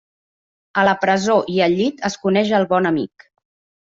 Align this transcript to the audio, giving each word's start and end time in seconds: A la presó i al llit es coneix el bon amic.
A 0.83 0.85
la 0.87 0.93
presó 1.03 1.35
i 1.55 1.59
al 1.65 1.75
llit 1.81 2.01
es 2.09 2.15
coneix 2.23 2.55
el 2.61 2.65
bon 2.73 2.91
amic. 2.91 3.27